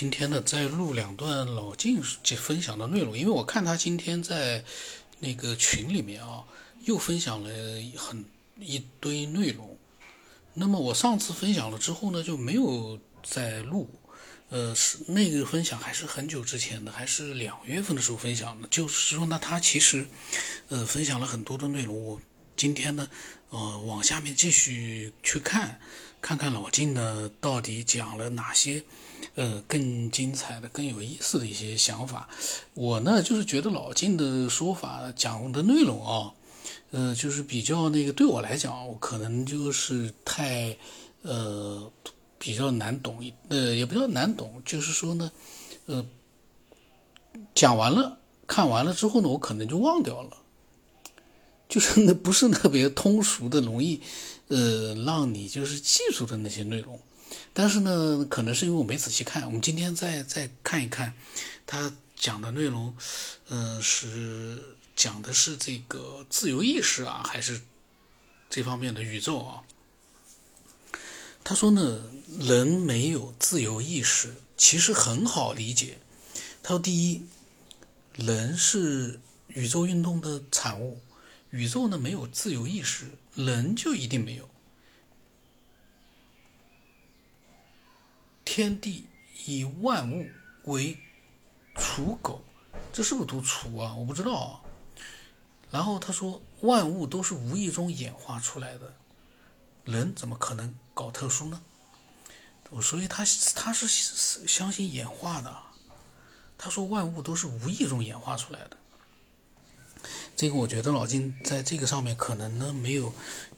[0.00, 2.02] 今天呢，再录两段老静
[2.38, 4.64] 分享的内容，因为我看他今天在
[5.18, 6.42] 那个群里面啊，
[6.86, 7.50] 又分享了
[7.98, 8.24] 很
[8.58, 9.76] 一堆内容。
[10.54, 13.90] 那么我上次分享了之后呢，就没有再录。
[14.48, 18.66] 呃，是那个分享还是很久之前的，还是两月份的时候分享的。
[18.68, 20.06] 就是说呢，他其实
[20.70, 22.02] 呃分享了很多的内容。
[22.02, 22.18] 我
[22.56, 23.06] 今天呢，
[23.50, 25.78] 呃，往下面继续去看，
[26.20, 28.82] 看看老晋呢到底讲了哪些。
[29.34, 32.28] 呃，更精彩的、更有意思的一些想法，
[32.74, 36.32] 我呢就是觉得老金的说法讲的内容啊，
[36.90, 40.76] 呃，就是比较那个，对我来讲，我可能就是太
[41.22, 41.90] 呃
[42.38, 45.30] 比较难懂呃，也不叫难懂，就是说呢，
[45.84, 46.04] 呃，
[47.54, 50.30] 讲完了、看完了之后呢，我可能就忘掉了，
[51.68, 54.00] 就是那不是特别通俗的、容易
[54.50, 57.00] 呃让你就是记住的那些内容。
[57.52, 59.44] 但是呢，可能是因为我没仔细看。
[59.46, 61.14] 我们今天再再看一看，
[61.66, 62.94] 他讲的内容，
[63.48, 67.60] 呃，是讲的是这个自由意识啊，还是
[68.48, 69.62] 这方面的宇宙啊？
[71.42, 72.04] 他说呢，
[72.38, 75.98] 人没有自由意识，其实很好理解。
[76.62, 77.22] 他说，第一，
[78.14, 81.00] 人是宇宙运动的产物，
[81.50, 84.48] 宇宙呢没有自由意识，人就一定没有。
[88.44, 89.06] 天地
[89.46, 90.28] 以万物
[90.64, 90.98] 为
[91.74, 92.42] 刍狗，
[92.92, 93.94] 这是不是读刍啊？
[93.94, 94.60] 我不知道啊。
[95.70, 98.94] 然后他说，万物都是无意中演化出来的，
[99.84, 101.62] 人怎么可能搞特殊呢？
[102.70, 103.88] 我所以他他是
[104.46, 105.56] 相信演化的。
[106.58, 108.76] 他说万物都是无意中演化出来的。
[110.40, 113.12] 这个我觉得老金在这个上面可能呢没有，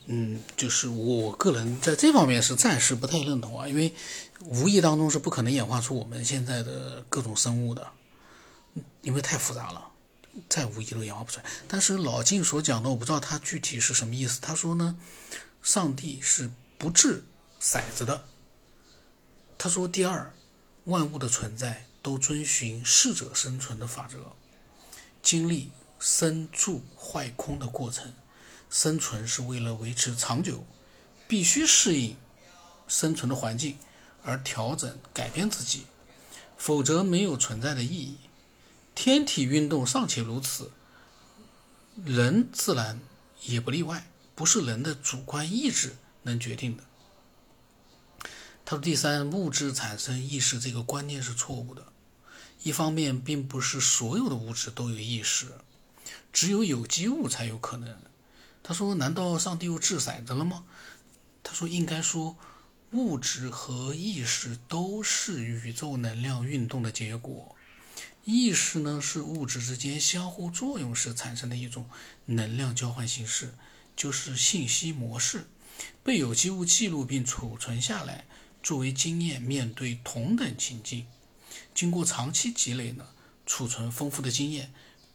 [0.07, 3.95] 嗯，就是我个人在这方面是暂时不太认同啊，因为
[4.41, 7.87] 无意当中是不可能演化出我们现在的各种生物的，
[9.03, 9.91] 因为太复杂了，
[10.49, 11.45] 再无意都演化不出来。
[11.69, 14.41] 但是老金所讲的，我不知道他具体是什么意思。
[14.41, 14.97] 他说呢，
[15.63, 17.23] 上帝是不掷
[17.61, 18.25] 骰子的。
[19.57, 20.35] 他说第二，
[20.87, 24.33] 万物的存在都遵循适者生存的法则，
[25.23, 25.71] 经历。
[26.05, 28.13] 生住坏空的过程，
[28.69, 30.67] 生存是为了维持长久，
[31.29, 32.17] 必须适应
[32.89, 33.79] 生存的环境
[34.25, 35.87] 而调整改变自己，
[36.59, 38.17] 否则没有存在的意义。
[38.97, 40.73] 天体运动尚且如此，
[42.05, 42.99] 人自然
[43.43, 46.83] 也不例外，不是人的主观意志能决定的。
[48.65, 51.87] 他说：“第三，物质产生意识这个观念是错误的。
[52.65, 55.47] 一方面，并不是所有的物质都有意识。”
[56.33, 57.97] 只有有机物才有可能。
[58.63, 60.65] 他说：“难道上帝又掷骰子了吗？”
[61.43, 62.37] 他说：“应该说，
[62.93, 67.57] 物质和意识都是宇宙能量运动的结果。
[68.25, 71.91] 意识呢，是物质之间相互作用时产生的一种
[72.27, 73.55] 能量交换形式，
[73.97, 75.49] 就是信息模式，
[76.05, 78.27] 被有机物记录并储存下来，
[78.63, 81.09] 作为经验面对同等情境。
[81.75, 83.09] 经过长期积累呢，
[83.45, 84.73] 储存丰富的经验。”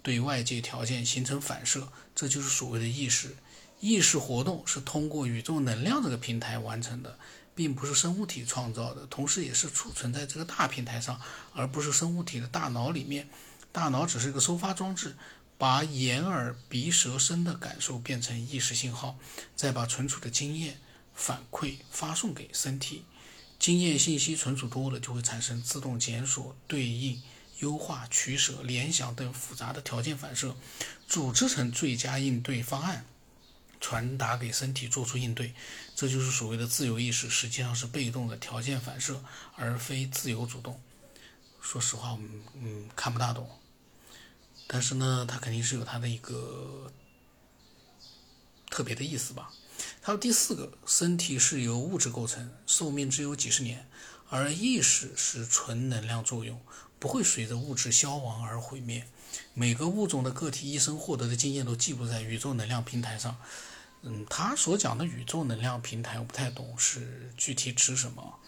[0.08, 3.36] 对外界条件形成反射，这就是所谓的意识。
[3.82, 7.20] 意识活动是通过宇宙能量这个平台完成的，
[7.54, 11.20] 并不是生物体创造的，同时也是储存在这个大平台上，
[11.54, 13.28] 而不是生物体的大脑里面。
[13.74, 15.18] 大脑只是一个收发装置，
[15.58, 19.20] 把眼耳鼻舌身的感受变成意识信号，
[19.58, 20.80] 再把存储的经验
[21.14, 23.04] 反馈发送给身体。
[23.60, 27.22] 经验信息存储多了，就会产生自动检索对应。
[27.60, 30.56] 优化、取舍、联想等复杂的条件反射，
[31.08, 33.06] 组织成最佳应对方案，
[33.80, 35.54] 传达给身体做出应对。
[35.96, 39.24] 这就是所谓的自由意识，实际上是被动的条件反射，
[39.56, 40.80] 而非自由主动。
[41.60, 42.30] 说实话，我们
[42.62, 43.50] 嗯看不大懂，
[44.68, 46.92] 但是呢，它肯定是有它的一个
[48.70, 49.52] 特别的意思吧。
[50.02, 53.90] 还有第四个，身体是由物质构成，寿命只有几十年，
[54.30, 56.60] 而意识是纯能量作用。
[57.00, 59.08] 不会随着物质消亡而毁灭。
[59.54, 63.38] 每个物种的个体一生获得的经验都记录在宇宙能量平台上。
[64.02, 68.40] 嗯，他所讲的宇宙能量平台我不太懂，是具体指什么？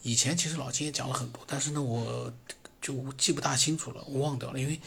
[0.00, 2.32] 以前其实老金也讲了很多，但是呢，我
[2.80, 4.58] 就记不大清楚了，我忘掉了。
[4.58, 4.80] 因为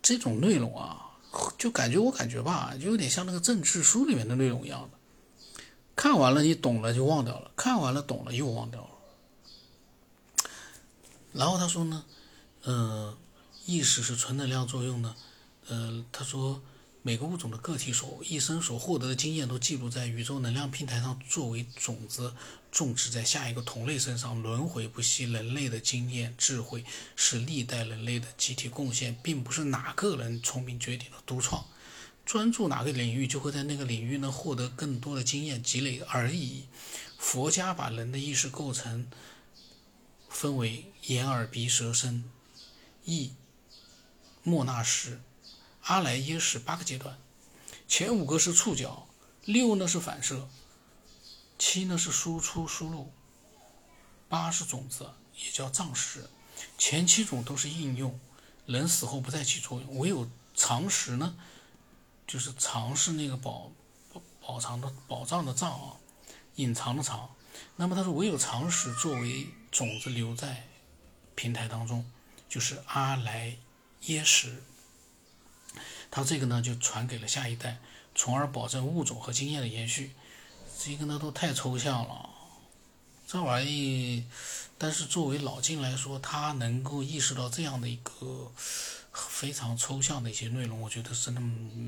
[0.00, 1.18] 这种内容啊，
[1.58, 4.95] 就感觉我感觉吧，就有点像那个政治书里面的内容一样的。
[5.96, 8.90] 看完了你懂了就忘掉了，看完了懂了又忘掉了。
[11.32, 12.04] 然后他说呢，
[12.62, 13.16] 呃，
[13.64, 15.16] 意识是纯能量作用呢，
[15.68, 16.62] 呃，他说
[17.02, 22.34] 每个物种的个体所一生所获得的经验都记录在宇宙能量平台上，作为种子
[22.70, 25.24] 种植在下一个同类身上，轮回不息。
[25.24, 26.84] 人类的经验智慧
[27.14, 31.64] 是历代人类的集体贡献，并不是哪个人聪明绝顶的独创。
[32.26, 36.64] 专注哪个领域，就会在那个领域呢获得更多的经验积累而已。
[37.16, 39.08] 佛家把人的意识构成
[40.28, 42.28] 分为眼、耳、鼻、舌、身、
[43.04, 43.32] 意、
[44.42, 45.22] 莫那识。
[45.82, 47.16] 阿赖耶识八个阶段，
[47.86, 49.06] 前五个是触角，
[49.44, 50.48] 六呢是反射，
[51.60, 53.12] 七呢是输出输入，
[54.28, 55.08] 八是种子，
[55.38, 56.28] 也叫藏识。
[56.76, 58.18] 前七种都是应用，
[58.66, 61.36] 人死后不再起作用，唯有藏识呢，
[62.26, 63.70] 就是藏是那个宝
[64.40, 65.96] 宝藏的宝藏的藏啊，
[66.56, 67.30] 隐藏的藏。
[67.76, 70.66] 那么他说，唯有常识作为种子留在
[71.34, 72.04] 平台当中，
[72.48, 73.56] 就是阿莱
[74.02, 74.62] 耶识。
[76.10, 77.78] 他这个呢，就传给了下一代，
[78.14, 80.12] 从而保证物种和经验的延续。
[80.78, 82.30] 这个呢，都太抽象了，
[83.26, 84.26] 这玩意。
[84.78, 88.52] 但是作为老金来说，他能够意识到这样的一个
[89.16, 91.34] 非常抽象的一些内容，我觉得真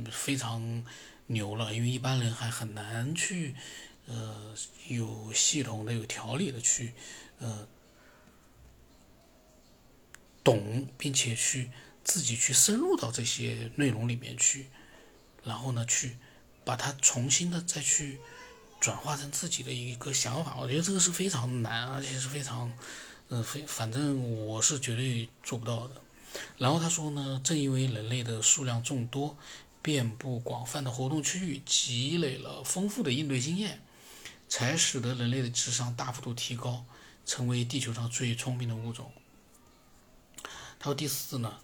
[0.04, 0.84] 的非常
[1.26, 1.74] 牛了。
[1.74, 3.54] 因为一般人还很难去，
[4.06, 4.54] 呃，
[4.88, 6.94] 有系统的、有条理的去，
[7.38, 7.68] 呃，
[10.42, 11.70] 懂并且去。
[12.04, 14.68] 自己去深入到这些内容里面去，
[15.44, 16.16] 然后呢，去
[16.64, 18.18] 把它重新的再去
[18.80, 20.56] 转化成自己的一个想法。
[20.58, 22.72] 我觉得这个是非常难，而且是非常，
[23.28, 26.00] 嗯，非反正我是绝对做不到的。
[26.56, 29.36] 然后他说呢，正因为人类的数量众多，
[29.82, 33.80] 遍布广泛的活动区域，积累了丰富的应对经验，
[34.48, 36.84] 才使得人类的智商大幅度提高，
[37.24, 39.12] 成为地球上最聪明的物种。
[40.78, 41.58] 他说第四呢。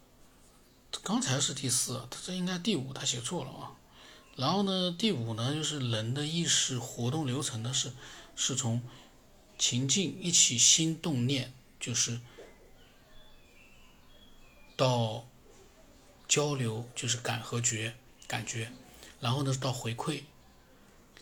[1.02, 3.72] 刚才是第四，他这应该第五，他写错了啊。
[4.36, 7.92] 然后呢，第五呢，就是人的意识活动流程呢是
[8.36, 8.80] 是从
[9.58, 12.20] 情境一起心动念，就是
[14.76, 15.26] 到
[16.26, 17.94] 交流，就是感和觉
[18.26, 18.70] 感觉，
[19.20, 20.22] 然后呢到回馈，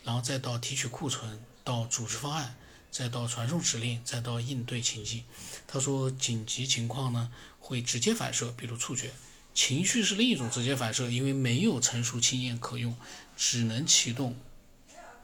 [0.05, 2.57] 然后再到提取库存，到组织方案，
[2.91, 5.25] 再到传送指令，再到应对情境。
[5.67, 9.11] 他说紧急情况呢会直接反射，比如触觉。
[9.55, 12.97] 情绪是另一种直接反射，因为没有成熟经验可用，
[13.37, 14.35] 只能启动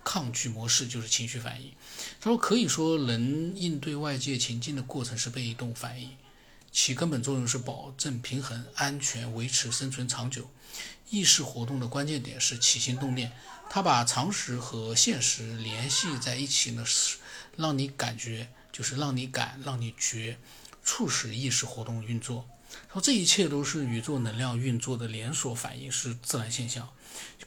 [0.05, 1.73] 抗拒模式，就是情绪反应。
[2.21, 6.15] 他说，可以说人应对外界情境的过程是被动反应，
[6.81, 10.49] 其根本作用是保证平衡、安全、维持生存长久。
[11.11, 13.33] 意识活动的关键点是起心动念，
[13.69, 17.19] 它把常识和现实联系在一起呢，是
[17.57, 20.39] 让你感觉，就是让你感，让你觉，
[20.85, 22.49] 促使意识活动运作。
[22.93, 26.89] 说这一切都是宇宙能量运作的连锁反应，是自然现象。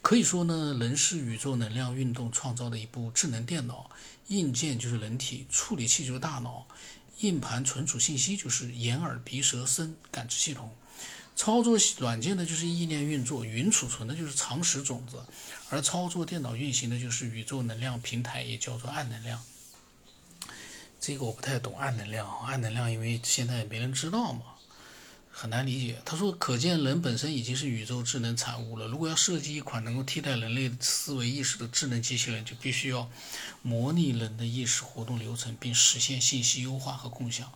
[0.01, 3.89] 可以说呢，人是宇宙能量运动创造的一部智能电脑，
[4.27, 6.68] 硬件就是人体，处理器就是大脑，
[7.21, 10.75] 硬盘存储信息就是眼耳鼻舌身感知系统，
[11.35, 15.23] 操作软件呢就是意念运作，云储存的就是常识种子，
[15.69, 19.41] 而操作电脑运行的就是宇宙能量平台，也叫做暗能量。
[21.00, 24.41] 这个我不太懂暗能量，暗能量因为现在也没人知道嘛。
[25.31, 26.01] 很难理解。
[26.06, 28.88] 他说：“可见人本身已经是宇宙智能产物了。
[28.88, 33.10] 如果要设计一款能够替代人类思维意识的智能机器人，就必须要
[33.62, 37.51] 模拟人的意识活动流程，并实现信息优化和共享。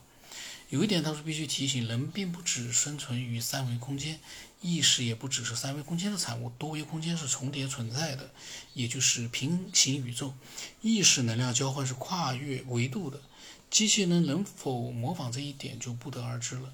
[0.69, 4.19] 有一点，他说必须提醒：人并不只生存于三维空间，
[4.61, 8.31] 意识也不只是三维空间的产物，多维空间是重叠存在的，
[8.73, 10.33] 也就是平行宇宙。
[10.81, 13.21] 意识能量交换是跨越维度的。
[13.69, 16.73] 机器人能否模仿这一点，就不得而知了。”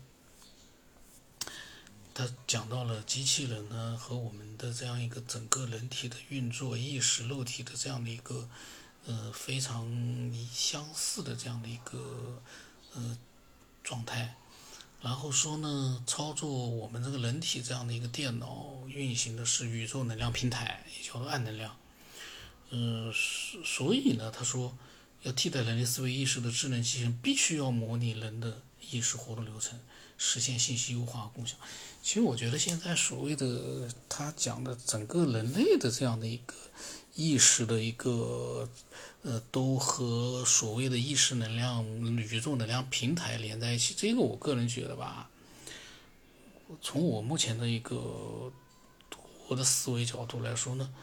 [2.14, 8.50] 他讲到了机器人呢和我们的这样一个整个人体的运作、意识、肉体的这样的一个
[9.06, 9.86] 呃非常
[10.54, 12.42] 相似的这样的一个
[12.94, 13.18] 呃
[13.84, 14.36] 状态，
[15.02, 21.76] 然后说呢，操作我们这个人体这样的一个电脑运行的是宇宙能量平台，也叫做暗能量。
[22.70, 24.78] 嗯，所所以呢，他说
[25.24, 28.62] 要替代人类思维意识的智能机器人，必须要模拟人的
[28.92, 29.80] 意识活动流程。
[30.24, 31.58] 实现信息优化共享。
[32.04, 36.54] 其实我觉得现在所谓的他讲的整个人类的这样的一个
[37.16, 38.70] 意识的一个
[39.24, 41.84] 呃，都和所谓的意识能量、
[42.18, 43.96] 宇宙能量平台连在一起。
[43.98, 45.28] 这个我个人觉得吧，
[46.84, 48.54] 从我目前的一个
[49.48, 50.94] 我的思维角度来说呢，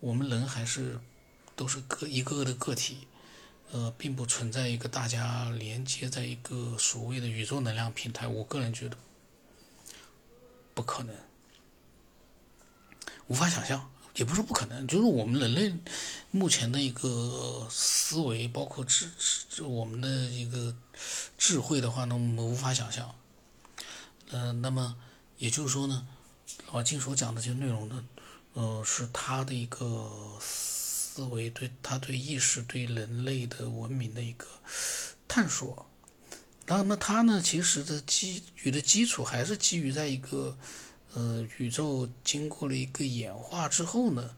[0.00, 1.00] 我们人还是
[1.54, 2.98] 都是个一个个的个体。
[3.72, 8.26] 呃，并不存在一个大家连接在一个所谓的宇宙能量平台。
[8.26, 8.96] 我个人觉得
[10.74, 11.14] 不可能。
[13.28, 15.74] 无法想象，也不是不可能，就是我们人类
[16.30, 20.76] 目前的一个思维，包括智智我们的一个
[21.36, 23.12] 智慧的话呢，我们无法想象。
[24.30, 24.96] 嗯，那么
[25.38, 26.06] 也就是说呢，
[26.72, 28.04] 老金所讲的这些内容呢，
[28.54, 30.38] 呃，是他的一个
[31.16, 34.46] 思维，对他对意识、对人类的文明的一个
[35.26, 35.86] 探索。
[36.66, 40.56] 那么他呢，其实的基于的基础还是基于在一个。
[41.14, 44.36] 呃，宇宙经过了一个演化之后呢，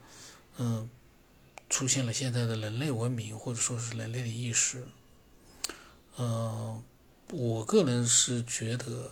[0.58, 0.88] 嗯，
[1.68, 4.86] 出现了现在的人类文明，或者说是人类的意识。
[6.14, 6.80] 呃，
[7.32, 9.10] 我个人是觉得，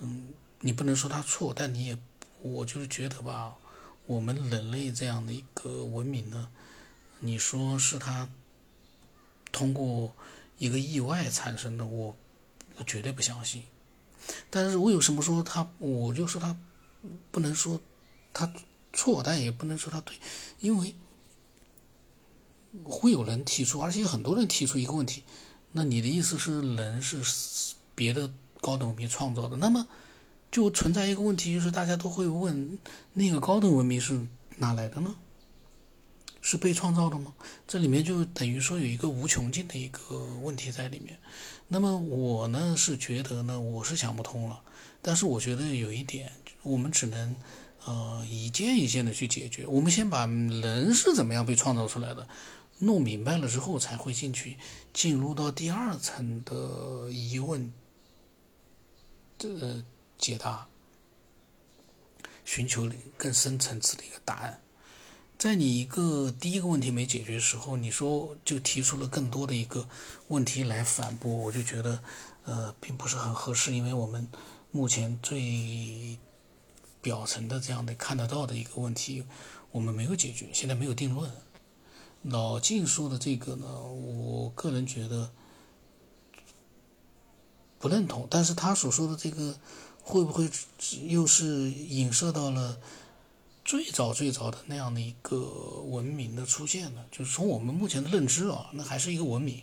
[0.00, 1.98] 嗯，你不能说他错，但你也，
[2.42, 3.54] 我就是觉得吧，
[4.06, 6.48] 我们人类这样的一个文明呢，
[7.20, 8.28] 你说是他
[9.52, 10.12] 通过
[10.58, 12.16] 一个意外产生的，我
[12.76, 13.62] 我绝对不相信。
[14.50, 16.56] 但是我有什么说他，我就说他。
[17.30, 17.80] 不能说
[18.34, 18.52] 他
[18.92, 20.14] 错，但也不能说他对，
[20.58, 20.94] 因为
[22.84, 25.24] 会有人提出，而且很多人提出一个问题：
[25.72, 29.56] 那你的意思是人是别的高等文明创造的？
[29.56, 29.88] 那么
[30.50, 32.78] 就存在一个问题，就是大家都会问：
[33.14, 34.26] 那个高等文明是
[34.58, 35.14] 哪来的呢？
[36.40, 37.34] 是被创造的吗？
[37.66, 41.18] 这里面就等于说有一个无穷尽的一个问题在里面。
[41.68, 44.62] 那么我呢是觉得呢，我是想不通了。
[45.02, 46.32] 但是我觉得有一点，
[46.62, 47.36] 我们只能，
[47.84, 49.66] 呃，一件一件的去解决。
[49.66, 52.28] 我们先把人是怎么样被创造出来的
[52.80, 54.56] 弄明白了之后，才会进去
[54.92, 57.72] 进入到第二层的疑问
[59.38, 59.84] 的
[60.18, 60.66] 解答，
[62.44, 64.60] 寻求更深层次的一个答案。
[65.40, 69.88] 在你一个第一个问题没解决的时候，你说就提出了更多的一个
[70.28, 72.02] 问题来反驳，我就觉得，
[72.44, 74.28] 呃，并不是很合适，因为我们。
[74.72, 76.16] 目前最
[77.02, 79.24] 表层的这样的看得到的一个问题，
[79.72, 81.28] 我们没有解决，现在没有定论。
[82.22, 85.32] 老晋说的这个呢，我个人觉得
[87.80, 88.28] 不认同。
[88.30, 89.58] 但是他所说的这个，
[90.02, 90.48] 会不会
[91.08, 92.78] 又是影射到了
[93.70, 95.36] 最早最早的那样的一个
[95.86, 97.04] 文明的出现呢？
[97.12, 99.62] 就是从我们目前的认知啊，那还是一个文明。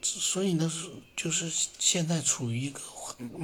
[0.00, 2.80] 所以呢，是就是现在处于一个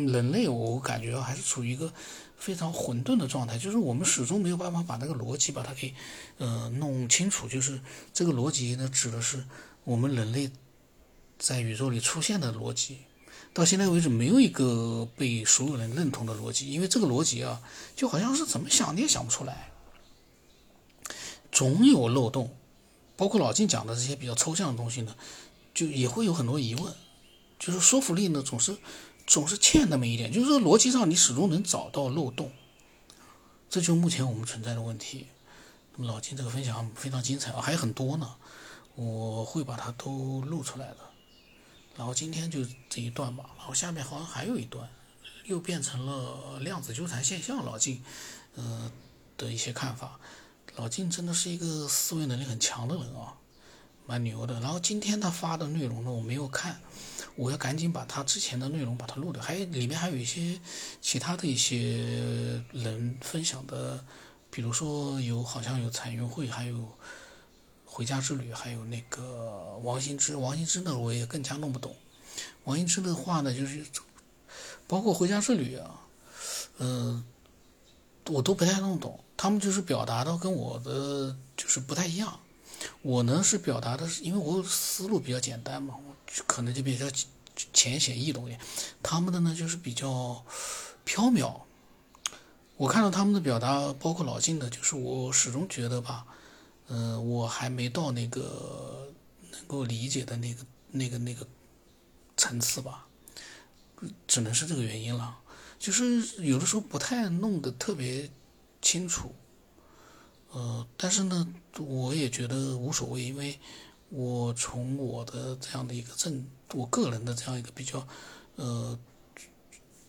[0.07, 1.93] 人类，我感觉还是处于一个
[2.37, 5.93] 非常混沌的状态，就是我们始终没有办法把那个逻辑把它给
[6.39, 7.49] 呃弄清楚。
[7.49, 7.81] 就是
[8.13, 9.45] 这个逻辑呢，指的是
[9.83, 10.49] 我们人类
[11.41, 12.99] 在宇宙里出现的逻辑，
[13.53, 17.61] 到现在为止没有一个被所有人认同的逻辑，因为这个逻辑啊，
[17.95, 19.71] 就好像是怎么想你也想不出来，
[21.53, 22.55] 总有漏洞。
[23.17, 25.15] 包括老金讲的这些比较抽象的东西呢。
[25.75, 26.95] 就也会有很多疑问，
[27.59, 28.77] 就是说服力呢总是
[29.27, 32.53] 总是欠那么一点，就是说逻辑上你始终能找到漏洞，
[33.69, 35.27] 这就目前我们存在的问题。
[35.97, 38.37] 那么老金这个分享非常精彩啊，还有很多呢，
[38.95, 40.99] 我会把它都录出来的。
[41.97, 44.89] 然后今天就这一段吧，然后下面好像还有一段，
[45.45, 47.65] 又变成了量子纠缠现象。
[47.65, 48.03] 老金，
[48.57, 48.91] 呃
[49.37, 50.19] 的一些看法。
[50.77, 53.35] 老金真的是一个思维能力很强的人啊。
[54.07, 56.79] 蛮牛的，然后今天他发的内容呢，我没有看，
[57.37, 60.61] 我要赶紧把他之前的内容把它录掉，还里面还有一些
[61.01, 64.05] 其他的一些人分享的，
[64.51, 66.87] 比如说有好像有彩云会，还有
[67.95, 71.95] 回家之旅，还有那个王羲之，王羲之呢我也更加弄不懂，
[72.65, 73.87] 王羲之的话呢就是
[74.89, 76.01] 包括回家之旅啊，
[76.79, 77.25] 嗯，
[78.27, 82.41] 我都不太弄懂，他们就是表达的跟我的就是不太一样。
[83.03, 86.17] 我呢是表达的是，因为我思路比较简单嘛，我
[86.49, 87.07] 可能就比较
[87.73, 88.61] 浅显易懂一点。
[89.05, 90.45] 他们的呢就是比较
[91.05, 91.61] 飘渺。
[92.77, 96.27] 我看到他们的表达，包括老晋的，就是我始终觉得吧，
[96.89, 99.13] 嗯，我还没到那个
[99.51, 101.47] 能够理解的那个、那个、那个
[102.37, 103.07] 层次吧，
[104.27, 105.39] 只能是这个原因了。
[105.79, 108.31] 就是有的时候不太弄得特别
[108.81, 109.35] 清楚。
[110.51, 113.59] 呃，但是呢，我也觉得无所谓，因为
[114.11, 118.07] 我从我的这样的一个正，我个人的这样一个比较，
[118.57, 118.97] 呃，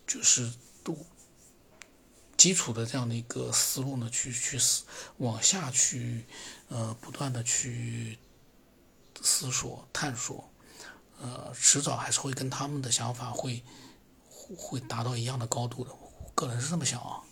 [0.06, 0.52] 就是
[0.84, 0.96] 都
[2.36, 4.84] 基础的这样的一个思路呢，去去思
[5.18, 6.24] 往下去，
[6.68, 8.18] 呃，不断的去
[9.22, 10.48] 思索探索，
[11.20, 13.62] 呃，迟早还是会跟他们的想法会
[14.56, 15.90] 会达到一样的高度的，
[16.34, 17.25] 个人是这么想啊。